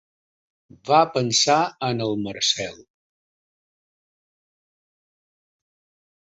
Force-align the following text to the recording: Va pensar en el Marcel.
Va 0.89 1.01
pensar 1.17 1.57
en 1.87 2.01
el 2.05 2.15
Marcel. 2.23 2.79